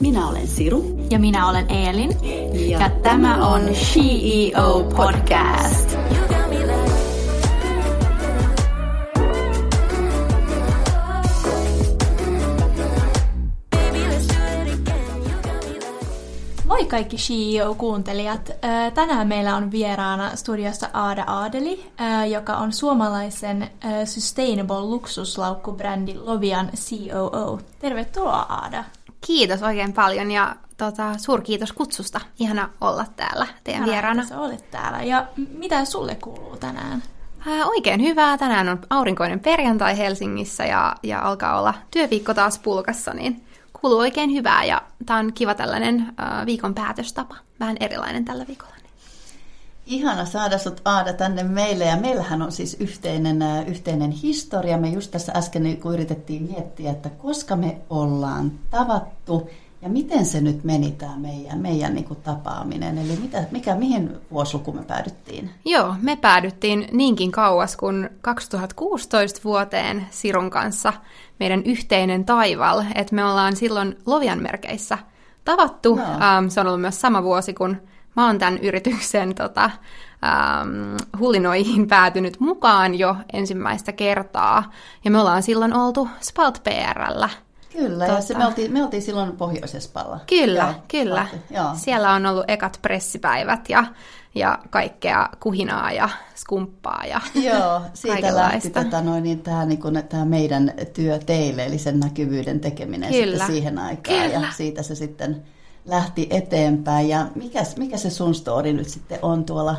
[0.00, 1.06] Minä olen Siru.
[1.10, 2.10] Ja minä olen Eelin.
[2.70, 5.96] Ja, ja tämä on CEO Podcast.
[16.64, 18.50] Moi kaikki CEO-kuuntelijat!
[18.94, 21.86] Tänään meillä on vieraana studiossa Aada Adeli,
[22.30, 23.70] joka on suomalaisen
[24.04, 27.60] Sustainable luksuslaukkubrändi Lovian COO.
[27.78, 28.84] Tervetuloa Aada!
[29.26, 32.20] Kiitos oikein paljon ja tota, suurkiitos kutsusta.
[32.38, 34.22] Ihana olla täällä teidän Ihana, vieraana.
[34.22, 35.02] Että olet täällä.
[35.02, 35.26] Ja
[35.58, 37.02] mitä sulle kuuluu tänään?
[37.46, 38.38] Ää, oikein hyvää.
[38.38, 43.44] Tänään on aurinkoinen perjantai Helsingissä ja, ja alkaa olla työviikko taas pulkassa, niin
[43.80, 44.64] kuuluu oikein hyvää.
[44.64, 47.36] Ja tämä on kiva tällainen ää, viikon päätöstapa.
[47.60, 48.76] Vähän erilainen tällä viikolla.
[49.86, 54.78] Ihana saada sut Aada tänne meille ja meillähän on siis yhteinen, yhteinen historia.
[54.78, 59.50] Me just tässä äsken kun yritettiin miettiä, että koska me ollaan tavattu
[59.82, 62.98] ja miten se nyt meni tämä meidän, meidän niin kuin tapaaminen.
[62.98, 65.50] Eli mitä, mikä, mihin vuosiluku me päädyttiin?
[65.64, 70.92] Joo, me päädyttiin niinkin kauas kuin 2016 vuoteen Sirun kanssa
[71.40, 74.98] meidän yhteinen taival, että me ollaan silloin Lovian merkeissä
[75.44, 75.92] tavattu.
[75.92, 77.76] Um, se on ollut myös sama vuosi, kun
[78.16, 79.70] mä oon tämän yrityksen tota,
[80.24, 84.70] ähm, hulinoihin päätynyt mukaan jo ensimmäistä kertaa.
[85.04, 87.28] Ja me ollaan silloin oltu Spalt PRllä.
[87.72, 88.16] Kyllä, tota...
[88.16, 90.20] ja se, me, oltiin, me oltiin silloin Pohjoisespalla.
[90.26, 91.26] Kyllä, joo, kyllä.
[91.50, 91.70] Joo.
[91.74, 93.84] Siellä on ollut ekat pressipäivät ja,
[94.34, 100.02] ja kaikkea kuhinaa ja skumppaa ja Joo, siitä lähti tota, noin, niin, tämä, niin kuin,
[100.08, 103.26] tämä meidän työ teille, eli sen näkyvyyden tekeminen kyllä.
[103.26, 104.22] sitten siihen aikaan.
[104.22, 104.46] Kyllä.
[104.46, 105.42] Ja siitä se sitten
[105.86, 107.08] lähti eteenpäin.
[107.08, 109.76] Ja mikä, mikä se sun story nyt sitten on tuolla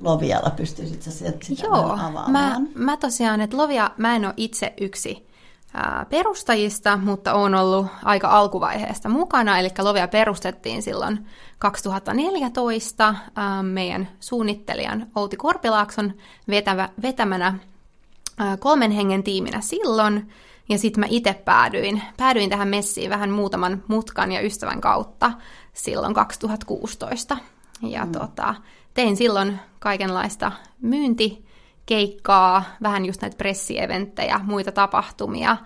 [0.00, 0.50] Lovialla?
[0.50, 2.32] Pystyisit sä sitä Joo, avaamaan?
[2.32, 5.26] Mä, mä tosiaan, että Lovia, mä en ole itse yksi
[5.74, 9.58] ää, perustajista, mutta on ollut aika alkuvaiheesta mukana.
[9.58, 11.26] Eli Lovia perustettiin silloin
[11.58, 16.12] 2014 ää, meidän suunnittelijan Outi Korpilaakson
[16.48, 17.58] vetävä, vetämänä
[18.38, 20.32] ää, kolmen hengen tiiminä silloin.
[20.68, 25.32] Ja sitten mä itse päädyin, päädyin tähän messiin vähän muutaman mutkan ja ystävän kautta
[25.72, 27.38] silloin 2016.
[27.82, 28.12] Ja mm.
[28.12, 28.54] tota,
[28.94, 35.56] tein silloin kaikenlaista myyntikeikkaa, vähän just näitä pressieventtejä, muita tapahtumia.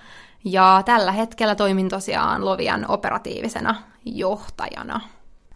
[0.45, 3.75] Ja tällä hetkellä toimin tosiaan Lovian operatiivisena
[4.05, 5.01] johtajana.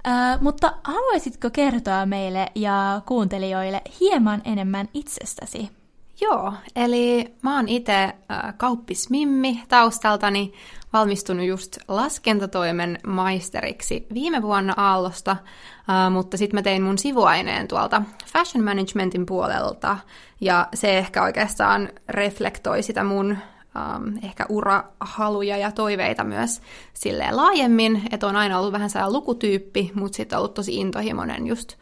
[0.07, 5.71] Äh, mutta haluaisitko kertoa meille ja kuuntelijoille hieman enemmän itsestäsi?
[6.21, 10.53] Joo, eli mä oon itse äh, kauppismimmi taustaltani,
[10.93, 18.03] valmistunut just laskentatoimen maisteriksi viime vuonna Aallosta, äh, mutta sitten mä tein mun sivuaineen tuolta
[18.33, 19.99] fashion managementin puolelta,
[20.41, 23.31] ja se ehkä oikeastaan reflektoi sitä mun
[23.75, 26.61] um, ehkä urahaluja ja toiveita myös
[26.95, 31.75] silleen laajemmin, että on aina ollut vähän sellainen lukutyyppi, mutta sitten ollut tosi intohimoinen just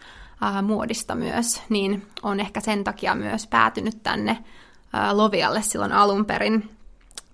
[0.45, 6.25] äh, muodista myös, niin on ehkä sen takia myös päätynyt tänne äh, Lovialle silloin alun
[6.25, 6.71] perin.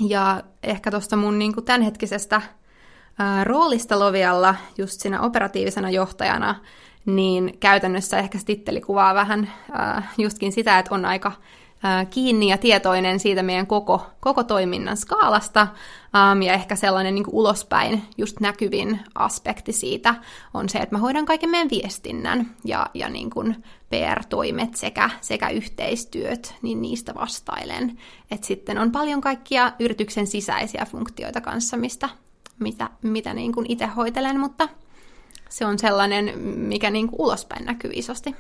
[0.01, 6.55] Ja ehkä tuosta mun niin kuin tämänhetkisestä äh, roolista Lovialla, just siinä operatiivisena johtajana,
[7.07, 11.33] niin käytännössä ehkä titteli kuvaa vähän äh, justkin sitä, että on aika
[12.11, 15.67] kiinni ja tietoinen siitä meidän koko, koko toiminnan skaalasta,
[16.33, 20.15] um, ja ehkä sellainen niin ulospäin just näkyvin aspekti siitä
[20.55, 25.49] on se, että mä hoidan kaiken meidän viestinnän ja, ja niin kuin PR-toimet sekä, sekä
[25.49, 27.99] yhteistyöt, niin niistä vastailen.
[28.31, 32.09] Et sitten on paljon kaikkia yrityksen sisäisiä funktioita kanssa, mistä,
[32.59, 34.69] mitä, mitä niin kuin itse hoitelen, mutta
[35.49, 38.35] se on sellainen, mikä niin kuin ulospäin näkyy isosti.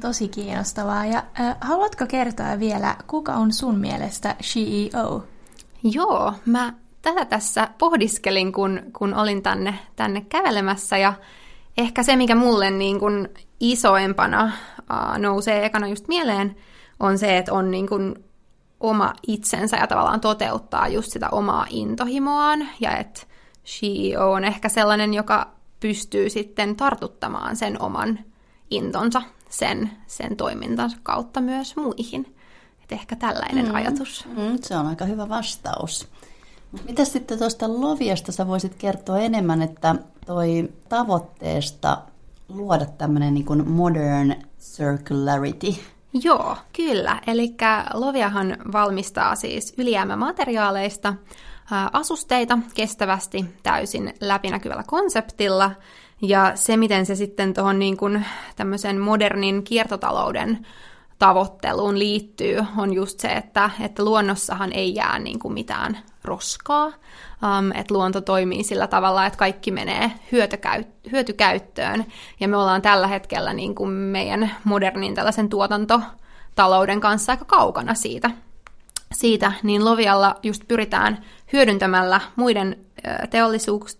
[0.00, 1.06] Tosi kiinnostavaa.
[1.06, 5.24] Ja äh, haluatko kertoa vielä, kuka on sun mielestä CEO?
[5.82, 10.96] Joo, mä tätä tässä pohdiskelin, kun, kun olin tänne, tänne kävelemässä.
[10.98, 11.14] Ja
[11.78, 13.28] ehkä se, mikä mulle niin kuin
[13.60, 16.56] isoempana äh, nousee ekana just mieleen,
[17.00, 18.24] on se, että on niin kuin
[18.80, 22.68] oma itsensä ja tavallaan toteuttaa just sitä omaa intohimoaan.
[22.80, 23.22] Ja että
[23.66, 28.18] CEO on ehkä sellainen, joka pystyy sitten tartuttamaan sen oman
[28.70, 32.36] intonsa sen, sen toimintansa kautta myös muihin.
[32.82, 33.74] Et ehkä tällainen mm.
[33.74, 34.26] ajatus.
[34.36, 36.08] Mm, se on aika hyvä vastaus.
[36.88, 39.94] Mitä sitten tuosta Loviasta sä voisit kertoa enemmän, että
[40.26, 41.98] toi tavoitteesta
[42.48, 45.74] luoda tämmöinen niin modern circularity?
[46.12, 47.20] Joo, kyllä.
[47.26, 47.54] Eli
[47.94, 51.14] Loviahan valmistaa siis ylijäämämateriaaleista
[51.92, 55.70] asusteita kestävästi täysin läpinäkyvällä konseptilla–
[56.22, 58.26] ja se, miten se sitten tuohon niin kuin
[58.56, 60.66] tämmöisen modernin kiertotalouden
[61.18, 67.72] tavoitteluun liittyy, on just se, että, että luonnossahan ei jää niin kuin mitään roskaa, um,
[67.74, 72.04] että luonto toimii sillä tavalla, että kaikki menee hyötykäyt- hyötykäyttöön,
[72.40, 78.30] ja me ollaan tällä hetkellä niin kuin meidän modernin tällaisen tuotantotalouden kanssa aika kaukana siitä,
[79.12, 82.76] siitä, niin Lovialla just pyritään hyödyntämällä muiden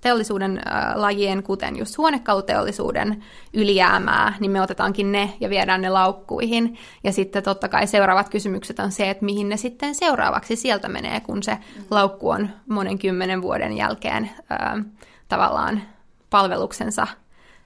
[0.01, 0.63] teollisuuden
[0.95, 3.25] lajien, kuten just huonekaluteollisuuden
[3.55, 6.79] ylijäämää, niin me otetaankin ne ja viedään ne laukkuihin.
[7.05, 11.21] Ja sitten totta kai seuraavat kysymykset on se, että mihin ne sitten seuraavaksi sieltä menee,
[11.21, 11.59] kun se
[11.91, 14.83] laukku on monen kymmenen vuoden jälkeen ää,
[15.29, 15.83] tavallaan
[16.31, 17.07] palveluksensa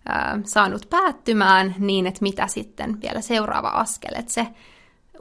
[0.08, 4.46] ää, saanut päättymään, niin että mitä sitten vielä seuraava askel, että se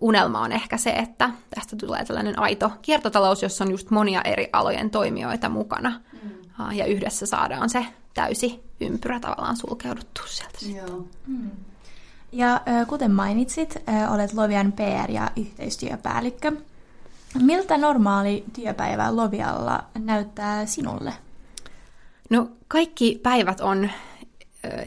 [0.02, 4.50] unelma on ehkä se, että tästä tulee tällainen aito kiertotalous, jossa on just monia eri
[4.54, 6.02] alojen toimijoita mukana.
[6.24, 6.72] Mm.
[6.72, 10.80] Ja yhdessä saadaan se täysi ympyrä tavallaan sulkeuduttua sieltä.
[10.80, 11.08] Joo.
[11.28, 11.52] Mm.
[12.32, 13.78] Ja kuten mainitsit,
[14.10, 16.52] olet Lovian PR- ja yhteistyöpäällikkö.
[17.42, 21.14] Miltä normaali työpäivä Lovialla näyttää sinulle?
[22.30, 23.90] No kaikki päivät on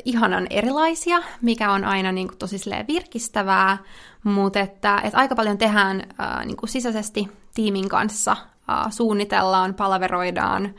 [0.05, 2.57] ihanan erilaisia, mikä on aina niin kuin, tosi
[2.89, 3.79] virkistävää,
[4.25, 8.37] mutta että, että aika paljon tehdään ää, niin kuin sisäisesti tiimin kanssa,
[8.91, 10.75] suunnitellaan, palaveroidaan,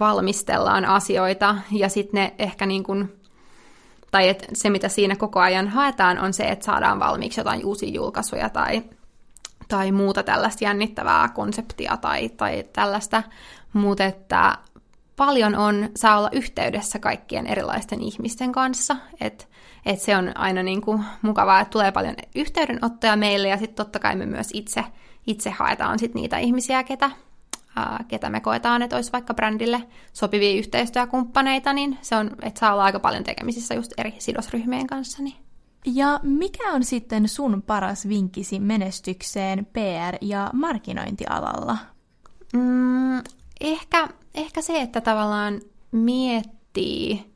[0.00, 3.20] valmistellaan asioita ja sitten ne ehkä niin kuin,
[4.10, 7.90] tai et se mitä siinä koko ajan haetaan on se, että saadaan valmiiksi jotain uusia
[7.90, 8.82] julkaisuja tai,
[9.68, 13.22] tai muuta tällaista jännittävää konseptia tai, tai tällaista,
[13.72, 14.58] mutta että
[15.26, 19.44] paljon on, saa olla yhteydessä kaikkien erilaisten ihmisten kanssa, että
[19.86, 23.98] et se on aina niin kuin mukavaa, että tulee paljon yhteydenottoja meille ja sitten totta
[23.98, 24.84] kai me myös itse,
[25.26, 27.10] itse haetaan sit niitä ihmisiä, ketä,
[27.76, 29.82] ää, ketä me koetaan, että olisi vaikka brändille
[30.12, 35.22] sopivia yhteistyökumppaneita, niin se on, että saa olla aika paljon tekemisissä just eri sidosryhmien kanssa.
[35.22, 35.36] Niin.
[35.86, 41.76] Ja mikä on sitten sun paras vinkkisi menestykseen PR- ja markkinointialalla?
[42.52, 43.22] Mm,
[43.62, 45.60] ehkä ehkä se, että tavallaan
[45.92, 47.32] miettii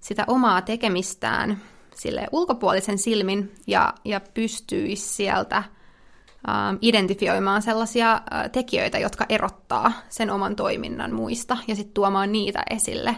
[0.00, 1.58] sitä omaa tekemistään
[1.94, 10.30] sille ulkopuolisen silmin ja, ja pystyisi sieltä ähm, identifioimaan sellaisia äh, tekijöitä, jotka erottaa sen
[10.30, 13.10] oman toiminnan muista ja sitten tuomaan niitä esille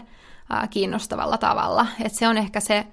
[0.53, 1.87] äh, kiinnostavalla tavalla.
[2.03, 2.87] Et se on ehkä se,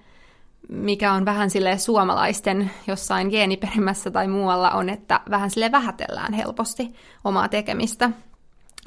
[0.68, 6.94] mikä on vähän sille suomalaisten jossain geeniperimässä tai muualla on, että vähän sille vähätellään helposti
[7.24, 8.10] omaa tekemistä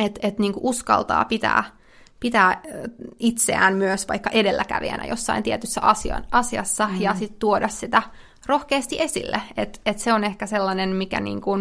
[0.05, 1.63] että et niinku uskaltaa pitää,
[2.19, 2.61] pitää
[3.19, 7.01] itseään myös vaikka edelläkävijänä jossain tietyssä asian, asiassa mm.
[7.01, 8.03] ja sitten tuoda sitä
[8.45, 9.41] rohkeasti esille.
[9.57, 11.57] Että et se on ehkä sellainen, mikä niinku,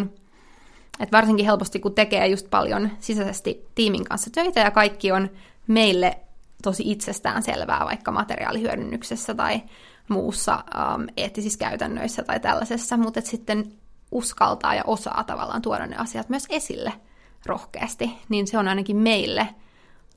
[1.01, 5.31] että varsinkin helposti kun tekee just paljon sisäisesti tiimin kanssa töitä ja kaikki on
[5.67, 6.19] meille
[6.63, 9.63] tosi itsestään selvää vaikka materiaalihyödynnyksessä tai
[10.09, 13.73] muussa um, eettisissä käytännöissä tai tällaisessa, mutta sitten
[14.11, 16.93] uskaltaa ja osaa tavallaan tuoda ne asiat myös esille–
[17.47, 19.49] rohkeasti, niin se on ainakin meille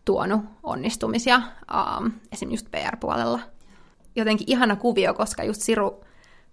[0.05, 1.41] tuonut onnistumisia
[1.97, 2.51] um, esim.
[2.51, 3.39] just PR-puolella.
[4.15, 6.03] Jotenkin ihana kuvio, koska just Siru,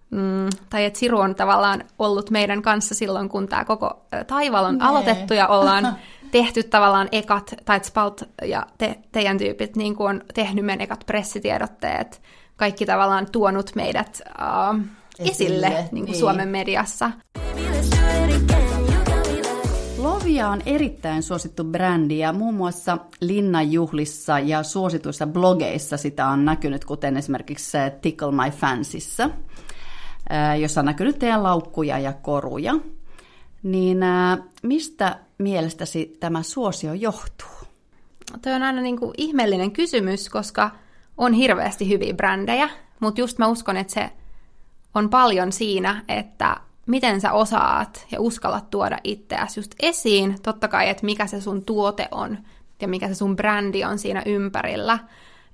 [0.09, 4.77] mm, tai että Siru on tavallaan ollut meidän kanssa silloin, kun tämä koko taival on
[4.77, 4.87] nee.
[4.87, 5.95] aloitettu ja ollaan
[6.31, 11.03] tehty tavallaan ekat, tai Spalt ja te, teidän tyypit niin kuin on tehnyt meidän ekat
[11.05, 12.21] pressitiedotteet,
[12.55, 14.79] kaikki tavallaan tuonut meidät uh,
[15.19, 16.19] esille, esille niin kuin niin.
[16.19, 17.11] Suomen mediassa.
[20.31, 26.85] Lovia on erittäin suosittu brändi ja muun muassa linnanjuhlissa ja suosituissa blogeissa sitä on näkynyt,
[26.85, 29.29] kuten esimerkiksi Tickle My Fancyssä,
[30.61, 32.73] jossa on näkynyt teidän laukkuja ja koruja.
[33.63, 33.97] Niin
[34.63, 37.67] mistä mielestäsi tämä suosio johtuu?
[38.41, 40.71] Tuo on aina niin kuin ihmeellinen kysymys, koska
[41.17, 44.09] on hirveästi hyviä brändejä, mutta just mä uskon, että se
[44.95, 50.35] on paljon siinä, että miten sä osaat ja uskallat tuoda itseäsi just esiin.
[50.43, 52.37] Totta kai, että mikä se sun tuote on
[52.81, 54.99] ja mikä se sun brändi on siinä ympärillä.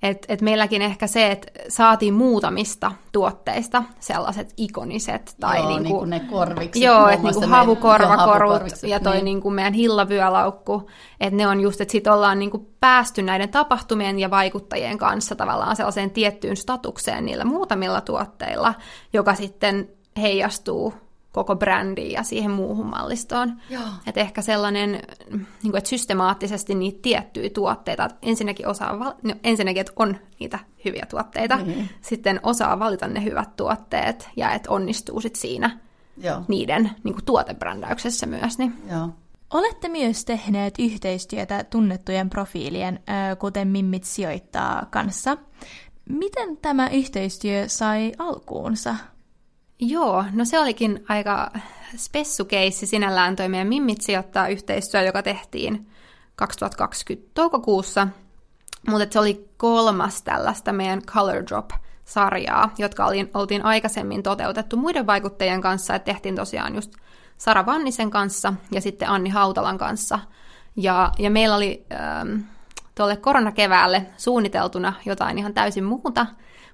[0.04, 5.36] Et, et meilläkin ehkä se, että saatiin muutamista tuotteista sellaiset ikoniset.
[5.40, 6.84] Tai joo, niinku, niin ne korvikset.
[6.84, 9.26] Joo, että niinku havukorvakorut ja toi niin.
[9.26, 10.90] niinku meidän hillavyölaukku.
[11.20, 15.76] Että ne on just, että sit ollaan niinku päästy näiden tapahtumien ja vaikuttajien kanssa tavallaan
[15.76, 18.74] sellaiseen tiettyyn statukseen niillä muutamilla tuotteilla,
[19.14, 20.94] joka sitten heijastuu
[21.38, 23.54] koko brändiin ja siihen muuhun mallistoon.
[24.08, 24.92] Että ehkä sellainen,
[25.32, 31.06] niin kuin, että systemaattisesti niitä tiettyjä tuotteita, ensinnäkin, osaa, no, ensinnäkin, että on niitä hyviä
[31.10, 31.88] tuotteita, mm-hmm.
[32.02, 35.80] sitten osaa valita ne hyvät tuotteet ja että onnistuu sit siinä
[36.18, 36.42] Joo.
[36.48, 38.58] niiden niin kuin, tuotebrändäyksessä myös.
[38.58, 38.74] Niin.
[38.92, 39.10] Joo.
[39.54, 43.00] Olette myös tehneet yhteistyötä tunnettujen profiilien,
[43.40, 45.38] kuten Mimmit sijoittaa kanssa.
[46.10, 48.96] Miten tämä yhteistyö sai alkuunsa?
[49.80, 51.52] Joo, no se olikin aika
[51.98, 55.88] spessukeissi sinällään toi meidän Mimmit sijoittaa yhteistyö, joka tehtiin
[56.36, 58.08] 2020 toukokuussa.
[58.88, 65.62] Mutta se oli kolmas tällaista meidän Color Drop-sarjaa, jotka oli, oltiin aikaisemmin toteutettu muiden vaikuttajien
[65.62, 66.92] kanssa, että tehtiin tosiaan just
[67.38, 70.20] Sara Vannisen kanssa ja sitten Anni Hautalan kanssa.
[70.76, 72.40] Ja, ja meillä oli ähm,
[72.96, 76.26] tuolle koronakeväälle suunniteltuna jotain ihan täysin muuta,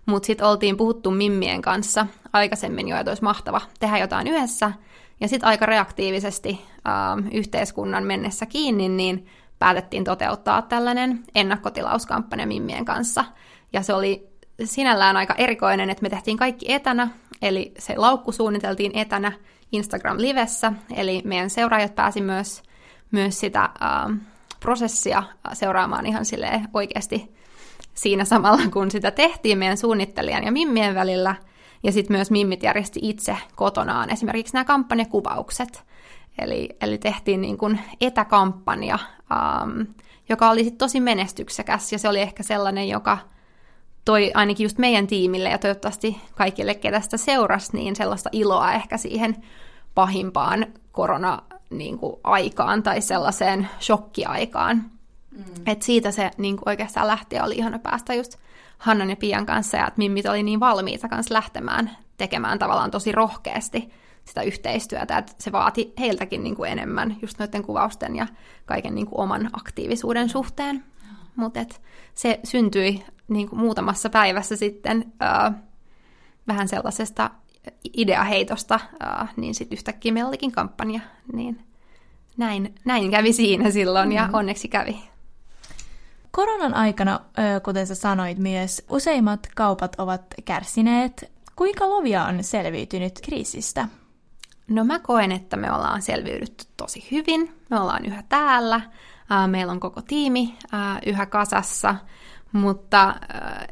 [0.06, 4.72] mutta sitten oltiin puhuttu Mimmien kanssa aikaisemmin jo, että olisi mahtava tehdä jotain yhdessä.
[5.20, 9.28] Ja sitten aika reaktiivisesti ähm, yhteiskunnan mennessä kiinni, niin
[9.60, 13.26] päätettiin toteuttaa tällainen ennakkotilauskampanja Mimmien kanssa.
[13.74, 14.28] Ja se oli
[14.64, 17.08] sinällään aika erikoinen, että me tehtiin kaikki etänä,
[17.42, 19.32] eli se laukku suunniteltiin etänä
[19.72, 22.64] Instagram-livessä, eli meidän seuraajat pääsi myös,
[23.12, 24.18] myös sitä äh,
[24.60, 27.34] prosessia seuraamaan ihan silleen oikeasti
[27.94, 31.36] siinä samalla, kun sitä tehtiin meidän suunnittelijan ja Mimmien välillä.
[31.84, 35.84] Ja sitten myös Mimmit järjesti itse kotonaan esimerkiksi nämä kampanjakuvaukset.
[36.40, 39.00] Eli, eli tehtiin niin kuin etäkampanja,
[39.32, 39.86] um,
[40.30, 43.18] joka oli sit tosi menestyksekäs ja se oli ehkä sellainen, joka
[44.06, 48.98] toi ainakin just meidän tiimille ja toivottavasti kaikille, ketä sitä seurasi, niin sellaista iloa ehkä
[48.98, 49.36] siihen
[49.96, 54.92] pahimpaan korona-aikaan tai sellaiseen shokkiaikaan.
[55.38, 55.44] Mm.
[55.66, 58.38] Et siitä se niin kuin oikeastaan lähti oli ihana päästä just
[58.78, 63.12] Hannan ja Pian kanssa ja että mimmit oli niin valmiita kanssa lähtemään tekemään tavallaan tosi
[63.12, 63.90] rohkeasti
[64.26, 68.28] sitä yhteistyötä, että se vaati heiltäkin niin kuin enemmän just noiden kuvausten ja
[68.66, 70.84] kaiken niin kuin oman aktiivisuuden suhteen.
[71.36, 71.60] Mutta
[72.14, 75.52] se syntyi niin kuin muutamassa päivässä sitten öö,
[76.48, 77.30] vähän sellaisesta
[77.94, 81.00] ideaheitosta, öö, niin sitten yhtäkkiä meillä olikin kampanja,
[81.34, 81.64] niin
[82.38, 84.34] näin, näin kävi siinä silloin mm-hmm.
[84.34, 85.13] ja onneksi kävi.
[86.36, 87.20] Koronan aikana,
[87.64, 91.32] kuten sä sanoit myös, useimmat kaupat ovat kärsineet.
[91.56, 93.88] Kuinka Lovia on selviytynyt kriisistä?
[94.68, 97.56] No mä koen, että me ollaan selviydytty tosi hyvin.
[97.70, 98.82] Me ollaan yhä täällä.
[99.48, 100.58] Meillä on koko tiimi
[101.06, 101.96] yhä kasassa.
[102.52, 103.16] Mutta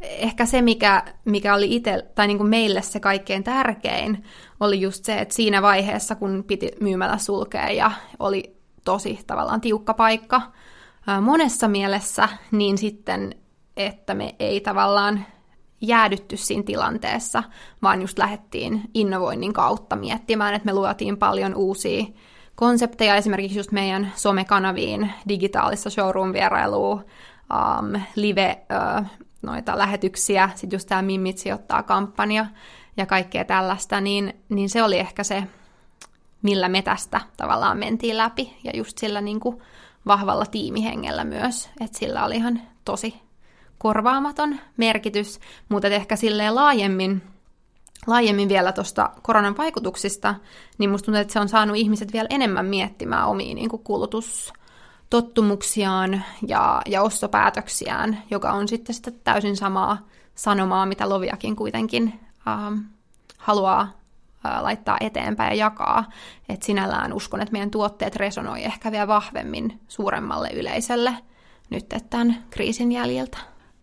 [0.02, 4.24] ehkä se, mikä, mikä oli itse, tai niin kuin meille se kaikkein tärkein,
[4.60, 9.94] oli just se, että siinä vaiheessa, kun piti myymällä sulkea ja oli tosi tavallaan tiukka
[9.94, 10.42] paikka,
[11.22, 13.36] monessa mielessä, niin sitten,
[13.78, 15.26] että me ei tavallaan
[15.82, 17.44] jäädytty siinä tilanteessa,
[17.82, 22.06] vaan just lähdettiin innovoinnin kautta miettimään, että me luotiin paljon uusia
[22.56, 28.66] konsepteja, esimerkiksi just meidän somekanaviin, digitaalista showroom-vierailua, um, live
[29.00, 29.06] uh,
[29.42, 32.46] noita lähetyksiä, sitten just tämä Mimmit sijoittaa kampanja
[32.98, 35.44] ja kaikkea tällaista, niin, niin se oli ehkä se,
[36.42, 39.62] millä me tästä tavallaan mentiin läpi, ja just sillä niin kuin
[40.08, 43.22] vahvalla tiimihengellä myös, että sillä oli ihan tosi
[43.78, 45.40] korvaamaton merkitys,
[45.70, 47.22] mutta ehkä silleen laajemmin,
[48.08, 50.36] laajemmin vielä tuosta koronan vaikutuksista,
[50.78, 56.82] niin musta tuntuu, että se on saanut ihmiset vielä enemmän miettimään omia niin kulutustottumuksiaan ja,
[56.86, 62.78] ja ostopäätöksiään, joka on sitten sitä täysin samaa sanomaa, mitä Loviakin kuitenkin ähm,
[63.38, 64.01] haluaa
[64.44, 66.10] laittaa eteenpäin ja jakaa.
[66.50, 71.14] Et sinällään uskon, että meidän tuotteet resonoi ehkä vielä vahvemmin suuremmalle yleisölle
[71.70, 73.38] nyt tämän kriisin jäljiltä.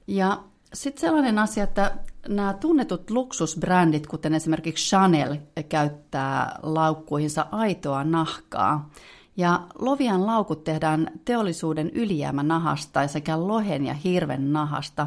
[0.06, 0.38] Ja
[0.74, 1.92] sitten sellainen asia, että
[2.28, 5.36] nämä tunnetut luksusbrändit, kuten esimerkiksi Chanel,
[5.68, 8.90] käyttää laukkuihinsa aitoa nahkaa.
[9.36, 15.06] Ja Lovian laukut tehdään teollisuuden ylijäämänahasta sekä lohen ja hirven nahasta.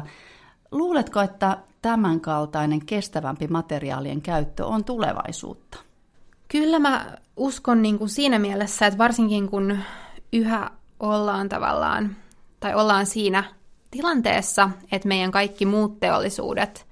[0.72, 5.78] Luuletko, että tämänkaltainen kestävämpi materiaalien käyttö on tulevaisuutta?
[6.48, 9.78] Kyllä mä uskon niin kuin siinä mielessä, että varsinkin kun
[10.32, 12.16] yhä ollaan tavallaan,
[12.60, 13.44] tai ollaan siinä
[13.90, 16.86] tilanteessa, että meidän kaikki muut teollisuudet,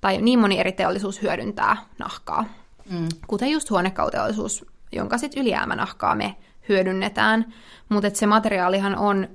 [0.00, 2.44] tai niin moni eri teollisuus hyödyntää nahkaa.
[2.90, 3.08] Mm.
[3.26, 6.36] Kuten just huonekauteollisuus, jonka sitten ylijäämänahkaa me
[6.68, 7.54] hyödynnetään.
[7.88, 9.28] Mutta se materiaalihan on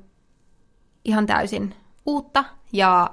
[1.05, 2.43] ihan täysin uutta
[2.74, 3.09] ja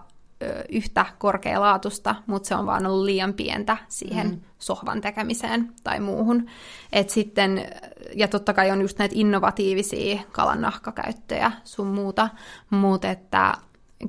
[0.68, 4.40] yhtä korkealaatusta, mutta se on vaan ollut liian pientä siihen mm.
[4.58, 6.46] sohvan tekemiseen tai muuhun.
[6.92, 7.66] Et sitten,
[8.14, 12.28] ja totta kai on just näitä innovatiivisia kalan nahkakäyttöjä sun muuta,
[12.70, 13.54] mutta että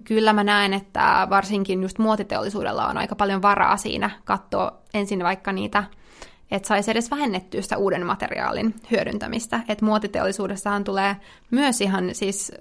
[0.04, 5.52] kyllä mä näen, että varsinkin just muotiteollisuudella on aika paljon varaa siinä katsoa ensin vaikka
[5.52, 5.84] niitä
[6.52, 9.60] että saisi edes vähennettyä sitä uuden materiaalin hyödyntämistä.
[9.68, 11.16] Että muotiteollisuudessahan tulee
[11.52, 12.52] myös ihan siis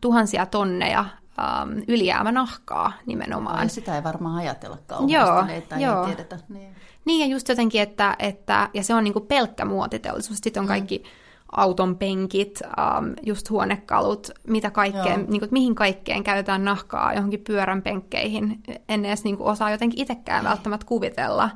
[0.00, 1.04] tuhansia tonneja
[1.38, 3.62] um, ylijäämänahkaa nimenomaan.
[3.62, 6.00] Ja sitä ei varmaan ajatella kauheasti, joo, niin, tai joo.
[6.00, 6.38] ei tiedetä.
[6.48, 6.74] Niin.
[7.04, 10.38] niin, ja just jotenkin, että, että ja se on niinku pelkkä muotiteollisuus.
[10.38, 10.68] Sitten on mm.
[10.68, 11.04] kaikki mm.
[11.52, 18.62] auton penkit, um, just huonekalut, mitä kaikkeen, niinku, mihin kaikkeen käytetään nahkaa johonkin pyörän penkkeihin.
[18.88, 21.50] En edes niinku, osaa jotenkin itsekään välttämättä kuvitella.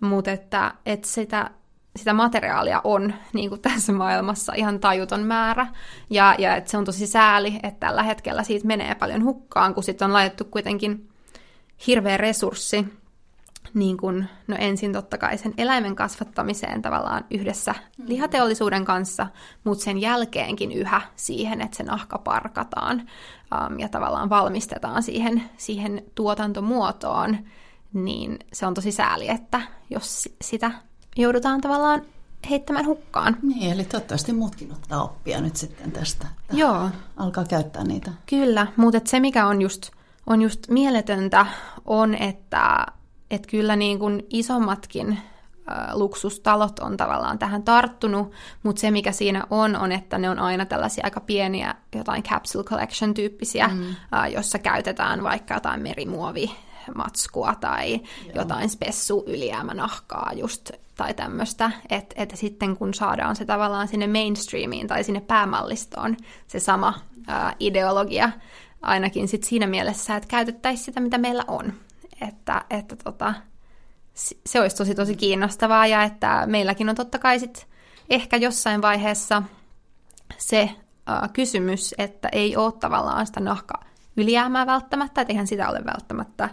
[0.00, 1.50] mutta että, että sitä,
[1.96, 5.66] sitä materiaalia on niin kuin tässä maailmassa ihan tajuton määrä,
[6.10, 9.84] ja, ja että se on tosi sääli, että tällä hetkellä siitä menee paljon hukkaan, kun
[9.84, 11.08] sitten on laitettu kuitenkin
[11.86, 12.86] hirveä resurssi
[13.74, 18.04] niin kun, no ensin totta kai sen eläimen kasvattamiseen tavallaan yhdessä mm.
[18.08, 19.26] lihateollisuuden kanssa,
[19.64, 26.02] mutta sen jälkeenkin yhä siihen, että se nahka parkataan um, ja tavallaan valmistetaan siihen, siihen
[26.14, 27.38] tuotantomuotoon,
[27.92, 30.70] niin se on tosi sääli, että jos sitä
[31.22, 32.02] joudutaan tavallaan
[32.50, 33.36] heittämään hukkaan.
[33.42, 36.26] Niin, eli toivottavasti muutkin ottaa oppia nyt sitten tästä.
[36.52, 36.90] Joo.
[37.16, 38.10] Alkaa käyttää niitä.
[38.26, 39.90] Kyllä, mutta se mikä on just,
[40.26, 41.46] on just mieletöntä
[41.84, 42.86] on, että
[43.30, 45.18] että kyllä niin kuin isommatkin
[45.92, 48.32] luksustalot on tavallaan tähän tarttunut,
[48.62, 52.64] mutta se mikä siinä on, on, että ne on aina tällaisia aika pieniä jotain capsule
[52.64, 53.84] collection tyyppisiä, mm.
[54.32, 56.50] jossa käytetään vaikka jotain merimuovi
[56.94, 58.02] matskua tai Joo.
[58.34, 64.86] jotain spessu ylijäämänahkaa just tai tämmöistä, että et sitten kun saadaan se tavallaan sinne mainstreamiin
[64.86, 66.94] tai sinne päämallistoon se sama
[67.28, 68.30] ää, ideologia,
[68.82, 71.72] ainakin sit siinä mielessä, että käytettäisiin sitä, mitä meillä on.
[72.28, 73.34] Että, että tota,
[74.46, 77.66] se olisi tosi tosi kiinnostavaa ja että meilläkin on totta kai sit
[78.10, 79.42] ehkä jossain vaiheessa
[80.38, 83.84] se uh, kysymys, että ei ole tavallaan sitä nahka
[84.16, 86.48] ylijäämää välttämättä, että eihän sitä ole välttämättä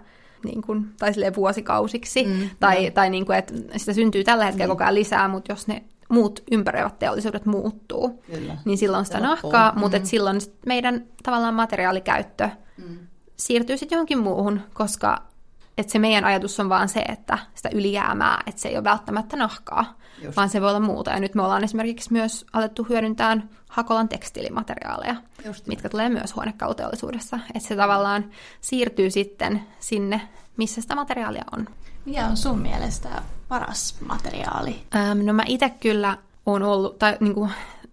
[0.45, 4.77] niin kuin, tai vuosikausiksi, mm, tai, tai niin kuin, että sitä syntyy tällä hetkellä mm.
[4.77, 8.57] koko ajan lisää, mutta jos ne muut ympäröivät teollisuudet muuttuu, Kyllä.
[8.65, 9.79] niin silloin sitä nahkaa, mm.
[9.79, 12.97] mutta silloin meidän tavallaan materiaalikäyttö mm.
[13.37, 15.21] siirtyy sitten johonkin muuhun, koska
[15.77, 19.37] että se meidän ajatus on vaan se, että sitä ylijäämää, että se ei ole välttämättä
[19.37, 20.37] nahkaa, Just.
[20.37, 21.11] vaan se voi olla muuta.
[21.11, 23.37] Ja nyt me ollaan esimerkiksi myös alettu hyödyntää
[23.69, 25.15] Hakolan tekstiilimateriaaleja,
[25.45, 27.39] Just mitkä tulee myös huonekaluteollisuudessa.
[27.55, 28.25] Että se tavallaan
[28.61, 30.21] siirtyy sitten sinne,
[30.57, 31.67] missä sitä materiaalia on.
[32.05, 33.09] Mikä on sun mielestä
[33.47, 34.81] paras materiaali?
[34.95, 37.51] Ähm, no mä itse kyllä on ollut, tai niin kuin,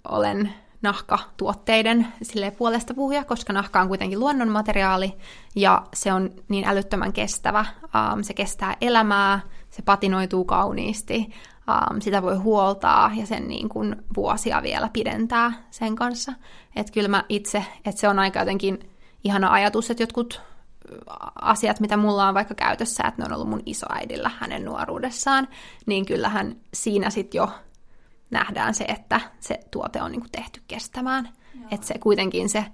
[0.08, 5.14] olen nahkatuotteiden sille puolesta puhuja, koska nahka on kuitenkin luonnonmateriaali
[5.54, 7.66] ja se on niin älyttömän kestävä.
[7.84, 9.40] Um, se kestää elämää,
[9.70, 11.30] se patinoituu kauniisti,
[11.68, 16.32] um, sitä voi huoltaa ja sen niin kuin vuosia vielä pidentää sen kanssa.
[16.76, 18.90] Että kyllä mä itse, että se on aika jotenkin
[19.24, 20.42] ihana ajatus, että jotkut
[21.42, 25.48] asiat, mitä mulla on vaikka käytössä, että ne on ollut mun isoäidillä hänen nuoruudessaan,
[25.86, 27.48] niin kyllähän siinä sitten jo
[28.32, 31.28] nähdään se, että se tuote on niin kuin tehty kestämään.
[31.70, 32.64] Että se kuitenkin se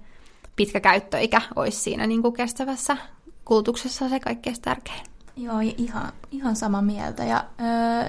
[0.55, 2.97] pitkä käyttöikä olisi siinä niin kuin kestävässä
[3.45, 5.01] kulutuksessa se kaikkein tärkein.
[5.37, 7.23] Joo, ihan, ihan sama mieltä.
[7.23, 7.45] Ja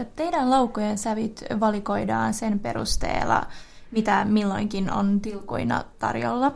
[0.01, 3.43] ö, teidän laukkojen sävit valikoidaan sen perusteella,
[3.91, 6.55] mitä milloinkin on tilkoina tarjolla.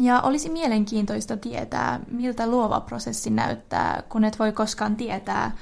[0.00, 5.56] Ja olisi mielenkiintoista tietää, miltä luova prosessi näyttää, kun et voi koskaan tietää,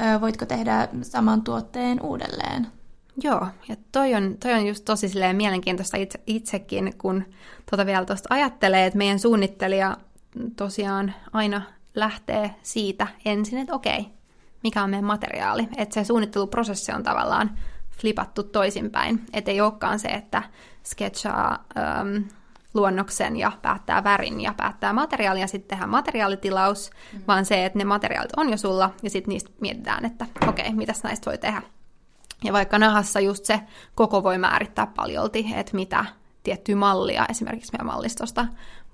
[0.00, 2.66] ö, voitko tehdä saman tuotteen uudelleen.
[3.22, 7.24] Joo, ja toi on, toi on just tosi silleen mielenkiintoista itse, itsekin, kun
[7.70, 9.96] tota vielä tuosta ajattelee, että meidän suunnittelija
[10.56, 11.62] tosiaan aina
[11.94, 14.06] lähtee siitä ensin, että okei,
[14.62, 15.68] mikä on meidän materiaali.
[15.76, 17.50] Että se suunnitteluprosessi on tavallaan
[18.00, 19.24] flipattu toisinpäin.
[19.32, 20.42] Että ei olekaan se, että
[20.84, 22.16] sketchaa ähm,
[22.74, 27.22] luonnoksen ja päättää värin ja päättää materiaalia ja sitten tehdään materiaalitilaus, mm.
[27.28, 31.02] vaan se, että ne materiaalit on jo sulla ja sitten niistä mietitään, että okei, mitäs
[31.02, 31.62] näistä voi tehdä.
[32.44, 33.60] Ja vaikka nahassa just se
[33.94, 36.04] koko voi määrittää paljolti, että mitä
[36.42, 38.46] tiettyä mallia esimerkiksi meidän mallistosta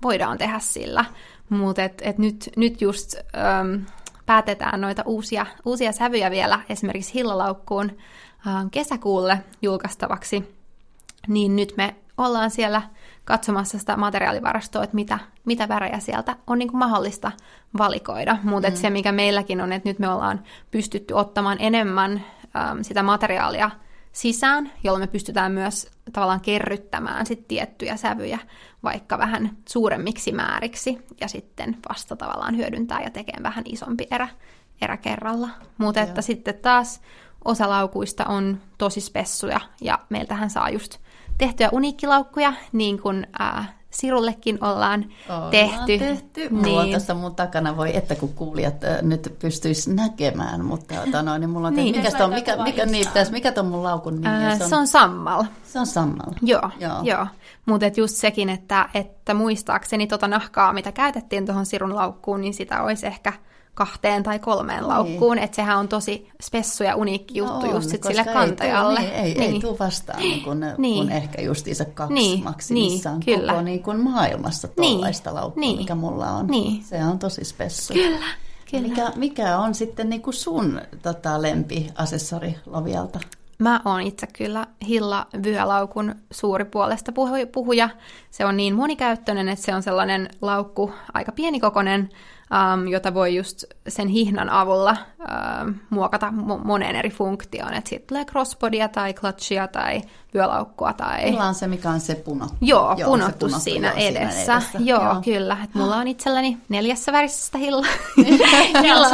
[0.03, 1.05] voidaan tehdä sillä.
[1.49, 3.85] Mutta et, et nyt, nyt just äm,
[4.25, 7.91] päätetään noita uusia, uusia sävyjä vielä esimerkiksi hillalaukkuun
[8.47, 10.55] äm, kesäkuulle julkaistavaksi,
[11.27, 12.81] niin nyt me ollaan siellä
[13.25, 17.31] katsomassa sitä materiaalivarastoa, että mitä, mitä värejä sieltä on niin kuin mahdollista
[17.77, 18.37] valikoida.
[18.43, 18.75] Mutta mm.
[18.75, 23.71] se, mikä meilläkin on, että nyt me ollaan pystytty ottamaan enemmän äm, sitä materiaalia
[24.11, 28.39] sisään, jolloin me pystytään myös tavallaan kerryttämään sit tiettyjä sävyjä
[28.83, 34.27] vaikka vähän suuremmiksi määriksi ja sitten vasta tavallaan hyödyntää ja tekee vähän isompi erä,
[34.81, 35.49] erä kerralla.
[35.77, 37.01] Mutta että sitten taas
[37.45, 40.97] osa laukuista on tosi spessuja ja meiltähän saa just
[41.37, 45.99] tehtyjä uniikkilaukkuja, niin kuin ää, Sirullekin ollaan, ollaan tehty.
[45.99, 46.41] tehty.
[46.41, 46.55] Niin.
[46.55, 51.23] Mulla on tässä mun takana, voi että kun kuulijat äh, nyt pystyis näkemään, mutta ota,
[51.23, 51.95] no, niin mulla on niin.
[51.95, 54.27] mikä, on, mikä, mikä, niin, tässä, mikä on mun laukun nimi?
[54.27, 55.43] Ää, se, on, se on Sammal.
[55.63, 56.33] Se on Sammal.
[56.41, 57.01] Joo, joo.
[57.03, 57.27] joo.
[57.65, 62.83] mutta just sekin, että, että muistaakseni tota nahkaa, mitä käytettiin tuohon Sirun laukkuun, niin sitä
[62.83, 63.33] olisi ehkä–
[63.73, 64.87] kahteen tai kolmeen niin.
[64.87, 68.99] laukkuun, että sehän on tosi spessu ja uniikki juttu no, just sit sille kantajalle.
[68.99, 69.53] Ei, tuu, niin, ei, niin.
[69.53, 71.05] ei tule vastaan niin kun, niin.
[71.05, 72.43] kun ehkä justiinsa kaksi niin.
[72.43, 73.51] maksimissaan niin, kyllä.
[73.51, 75.35] koko niin kuin maailmassa tuollaista niin.
[75.35, 75.77] laukkua, niin.
[75.77, 76.47] mikä mulla on.
[76.47, 76.83] Niin.
[76.83, 77.93] Se on tosi spessu.
[77.93, 78.25] Kyllä.
[78.71, 78.87] Kyllä.
[78.87, 83.19] Mikä, mikä on sitten niin kuin sun tota, lempiasessori Lovialta?
[83.59, 87.11] Mä oon itse kyllä Hilla Vyölaukun suuri puolesta
[87.51, 87.89] puhuja.
[88.31, 92.09] Se on niin monikäyttöinen, että se on sellainen laukku, aika pienikokoinen,
[92.49, 96.31] um, jota voi just sen hihnan avulla um, muokata
[96.63, 97.73] moneen eri funktioon.
[97.73, 100.01] Että siitä tulee crossbodia tai clutchia tai
[100.33, 100.93] vyölaukkua.
[100.93, 101.31] Tai...
[101.31, 102.55] Mulla on se, mikä on se punottu.
[102.61, 104.31] Joo, joo punottu, punottu siinä, joo, edessä.
[104.31, 104.79] siinä edessä.
[104.79, 105.57] Joo, joo, kyllä.
[105.63, 107.85] Et mulla on itselläni neljässä värisestä hilla.
[108.83, 109.07] hilla,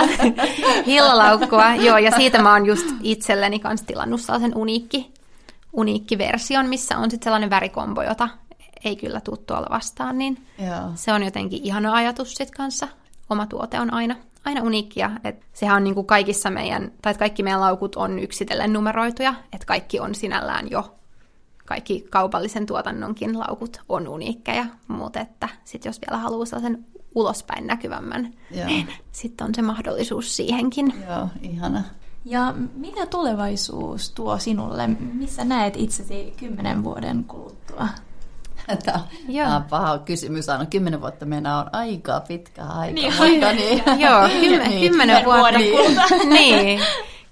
[0.85, 1.75] hillalaukkua.
[1.75, 5.13] Joo, ja siitä mä oon just itselleni kanssa tilannut sellaisen uniikki,
[5.73, 8.29] uniikki version, missä on sitten sellainen värikombo, jota
[8.85, 10.91] ei kyllä tuttu olla vastaan, niin Joo.
[10.95, 12.87] se on jotenkin ihana ajatus sitten kanssa
[13.29, 15.11] oma tuote on aina, aina uniikkia.
[15.23, 19.35] Et sehän on niin kuin kaikissa meidän, tai että kaikki meidän laukut on yksitellen numeroituja,
[19.53, 20.95] että kaikki on sinällään jo,
[21.65, 26.85] kaikki kaupallisen tuotannonkin laukut on uniikkeja, mutta että sit jos vielä haluaa sellaisen
[27.15, 28.65] ulospäin näkyvämmän, Joo.
[28.65, 30.93] niin sitten on se mahdollisuus siihenkin.
[31.09, 31.83] Joo, ihana.
[32.25, 34.87] Ja mitä tulevaisuus tuo sinulle?
[35.13, 37.87] Missä näet itsesi kymmenen vuoden kuluttua?
[38.85, 40.49] Tämä on paha kysymys.
[40.49, 42.93] Aina kymmenen vuotta mennä on aika pitkä aika.
[42.93, 43.83] Niin, mutta niin.
[44.05, 44.81] Joo, kymmen, niin.
[44.81, 45.59] kymmenen vuotta.
[46.29, 46.79] niin.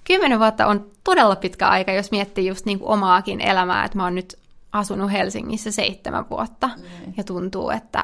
[0.04, 4.04] Kymmenen vuotta on todella pitkä aika, jos miettii just niin kuin omaakin elämää, että mä
[4.04, 4.40] oon nyt
[4.72, 7.14] asunut Helsingissä seitsemän vuotta niin.
[7.18, 8.04] ja tuntuu, että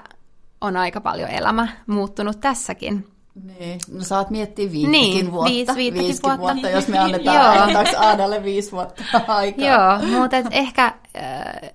[0.62, 3.08] on aika paljon elämä muuttunut tässäkin.
[3.44, 3.80] Niin.
[3.92, 5.52] No saat miettiä viittäkin niin, vuotta.
[5.52, 6.40] Viis, viittäkin vuotta.
[6.40, 6.70] vuotta.
[6.70, 7.84] jos me annetaan Joo.
[7.98, 9.68] Aadalle viisi vuotta aikaa.
[9.68, 10.86] Joo, mutta ehkä
[11.18, 11.72] äh,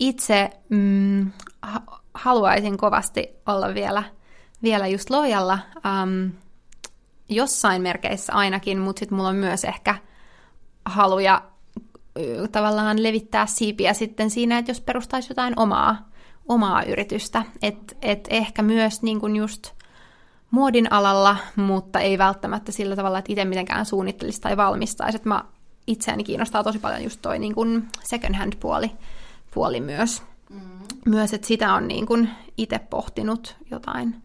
[0.00, 1.30] itse mm,
[2.14, 4.02] haluaisin kovasti olla vielä,
[4.62, 6.32] vielä just lojalla, um,
[7.28, 9.94] jossain merkeissä ainakin, mutta sitten mulla on myös ehkä
[10.84, 11.42] haluja
[12.52, 16.08] tavallaan levittää siipiä sitten siinä, että jos perustaisi jotain omaa,
[16.48, 17.42] omaa yritystä.
[17.62, 19.72] Että et ehkä myös niin kuin just
[20.50, 25.16] muodin alalla, mutta ei välttämättä sillä tavalla, että itse mitenkään suunnittelisi tai valmistaisi.
[25.16, 25.44] Että mä
[25.86, 28.90] itseäni kiinnostaa tosi paljon just toi niin kuin second hand puoli,
[29.54, 30.22] puoli myös.
[30.50, 30.60] Mm.
[31.06, 34.16] Myös, että sitä on niin kuin itse pohtinut jotain,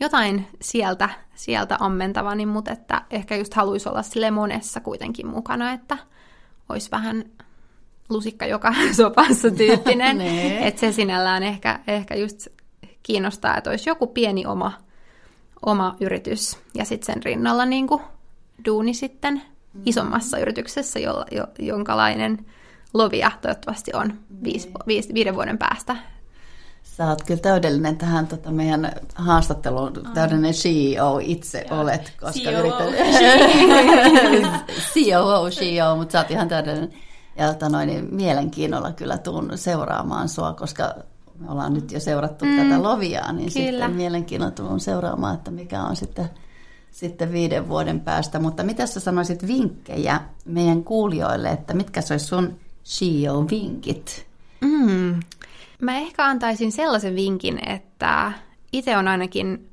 [0.00, 5.98] jotain sieltä, sieltä ammentavani, mutta että ehkä just haluaisi olla sille monessa kuitenkin mukana, että
[6.68, 7.24] olisi vähän
[8.08, 10.20] lusikka joka sopassa tyyppinen.
[10.66, 12.46] että se sinällään ehkä, ehkä just
[13.02, 14.72] kiinnostaa, että olisi joku pieni oma,
[15.66, 18.02] oma yritys ja sitten sen rinnalla niin kuin
[18.66, 19.42] duuni sitten
[19.74, 19.82] mm.
[19.86, 22.46] isommassa yrityksessä, jolla, jo, jonkalainen
[22.94, 24.12] lovia toivottavasti on
[24.44, 25.96] viisi, viisi, viiden vuoden päästä.
[26.82, 31.80] Sä oot kyllä täydellinen tähän tota, meidän haastatteluun, täydellinen CEO itse Joo.
[31.80, 32.60] olet, koska COO.
[32.60, 32.88] yrität...
[34.94, 36.92] COO, CEO, mutta sä oot ihan täydellinen.
[37.36, 40.94] Ja tota, noin, niin mielenkiinnolla kyllä tuun seuraamaan sua, koska
[41.38, 43.70] me ollaan nyt jo seurattu mm, tätä loviaa, niin kyllä.
[43.70, 46.30] sitten mielenkiinnolla tuun seuraamaan, että mikä on sitten
[46.90, 48.38] sitten viiden vuoden päästä.
[48.38, 52.56] Mutta mitä sä sanoisit vinkkejä meidän kuulijoille, että mitkä se olisi sun
[52.88, 54.26] CEO-vinkit?
[54.60, 55.20] Mm.
[55.80, 58.32] Mä ehkä antaisin sellaisen vinkin, että
[58.72, 59.68] itse on ainakin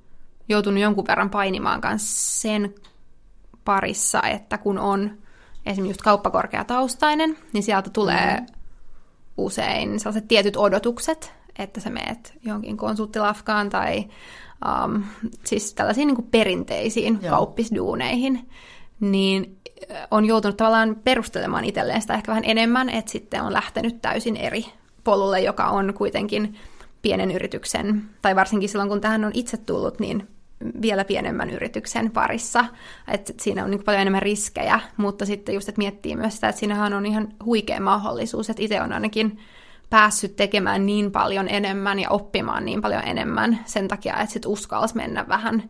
[0.49, 2.75] joutunut jonkun verran painimaan kanssa sen
[3.65, 5.17] parissa, että kun on
[5.65, 8.45] esimerkiksi just kauppakorkeataustainen, niin sieltä tulee mm.
[9.38, 14.06] usein sellaiset tietyt odotukset, että sä meet johonkin konsulttilafkaan tai
[14.86, 15.04] um,
[15.43, 17.32] siis tällaisiin niin kuin perinteisiin Joo.
[17.36, 18.49] kauppisduuneihin,
[18.99, 19.58] niin
[20.12, 24.65] on joutunut tavallaan perustelemaan itselleen sitä ehkä vähän enemmän, että sitten on lähtenyt täysin eri
[25.04, 26.56] polulle, joka on kuitenkin
[27.02, 30.28] pienen yrityksen, tai varsinkin silloin kun tähän on itse tullut, niin
[30.82, 32.65] vielä pienemmän yrityksen parissa,
[33.08, 36.60] että siinä on niin paljon enemmän riskejä, mutta sitten just, että miettii myös sitä, että
[36.60, 39.39] siinähän on ihan huikea mahdollisuus, että itse on ainakin
[39.89, 44.95] päässyt tekemään niin paljon enemmän ja oppimaan niin paljon enemmän sen takia, että sitten uskalsi
[44.95, 45.69] mennä vähän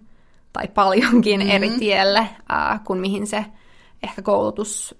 [0.53, 1.55] tai paljonkin mm-hmm.
[1.55, 3.45] eri tielle äh, kuin mihin se
[4.03, 4.95] ehkä koulutus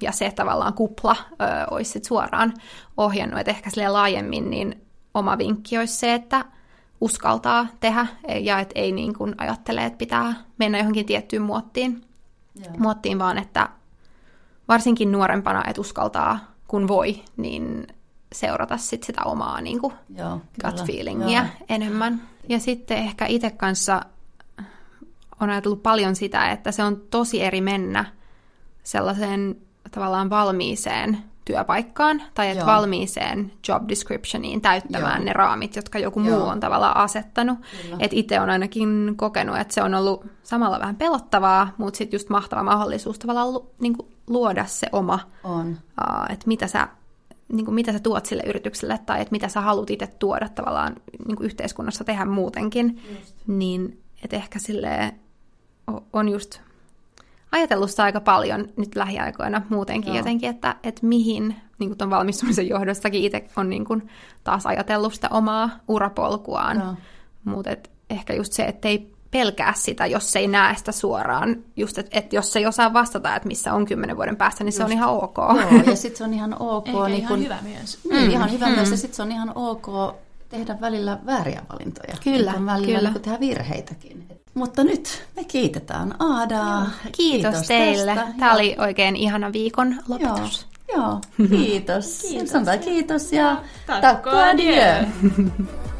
[0.00, 1.16] ja se tavallaan kupla
[1.70, 2.54] olisi sit suoraan
[2.96, 3.40] ohjannut.
[3.40, 4.82] että ehkä sille laajemmin niin
[5.14, 6.44] oma vinkki olisi se, että
[7.00, 8.06] uskaltaa tehdä
[8.40, 12.04] ja että ei niin kuin ajattele, että pitää mennä johonkin tiettyyn muottiin,
[12.54, 12.74] Joo.
[12.78, 13.68] muottiin vaan että
[14.68, 17.86] varsinkin nuorempana, että uskaltaa kun voi, niin
[18.32, 21.66] seurata sit sitä omaa niin kuin Joo, gut feelingiä Joo.
[21.68, 22.22] enemmän.
[22.48, 24.00] Ja sitten ehkä itse kanssa
[25.40, 28.04] on ajatellut paljon sitä, että se on tosi eri mennä
[28.82, 29.56] sellaiseen
[29.90, 35.24] tavallaan valmiiseen työpaikkaan tai että valmiiseen job descriptioniin täyttämään Joo.
[35.24, 36.38] ne raamit, jotka joku Joo.
[36.38, 37.58] muu on tavallaan asettanut.
[37.98, 42.28] Että itse on ainakin kokenut, että se on ollut samalla vähän pelottavaa, mutta sitten just
[42.28, 45.68] mahtava mahdollisuus tavallaan lu, niin kuin luoda se oma, on.
[45.70, 46.88] Uh, että mitä sä
[47.52, 50.96] niin kuin mitä sä tuot sille yritykselle tai että mitä sä haluat itse tuoda tavallaan
[51.26, 53.34] niin kuin yhteiskunnassa tehdä muutenkin, Just.
[53.46, 55.14] niin että ehkä sille
[56.12, 56.60] on just
[57.52, 60.16] ajatellut sitä aika paljon nyt lähiaikoina muutenkin Joo.
[60.16, 64.08] jotenkin, että, että mihin niin tuon valmistumisen johdostakin itse on niin kuin
[64.44, 66.98] taas ajatellut sitä omaa urapolkuaan.
[67.44, 67.70] Mutta
[68.10, 71.56] ehkä just se, että ei pelkää sitä, jos ei näe sitä suoraan.
[71.76, 74.76] Just, että et jos ei osaa vastata, että missä on kymmenen vuoden päästä, niin Just.
[74.76, 75.36] se on ihan ok.
[75.72, 76.86] Joo, ja sitten se on ihan ok.
[76.86, 77.98] Eikä niin ihan kun, hyvä myös.
[78.10, 78.72] Niin, mm, ihan hyvä mm.
[78.72, 80.14] myös, ja sitten se on ihan ok
[80.50, 82.14] tehdä välillä vääriä valintoja.
[82.24, 83.10] Kyllä, on välillä kyllä.
[83.10, 84.26] Niin tehdä virheitäkin.
[84.54, 86.90] Mutta nyt me kiitetään Aadaa.
[87.02, 88.14] Kiitos, kiitos teille.
[88.14, 88.32] Tästä.
[88.38, 90.66] Tämä oli oikein ihana viikon lopetus.
[90.94, 92.20] Joo, joo kiitos.
[92.28, 92.50] kiitos.
[92.50, 93.62] Sanotaan kiitos ja
[94.00, 95.06] takko adieu.